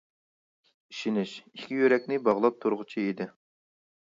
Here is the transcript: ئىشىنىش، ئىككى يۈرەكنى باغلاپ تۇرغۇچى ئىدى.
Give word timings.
ئىشىنىش، 0.93 1.35
ئىككى 1.51 1.77
يۈرەكنى 1.81 2.19
باغلاپ 2.29 2.59
تۇرغۇچى 2.65 3.07
ئىدى. 3.11 3.33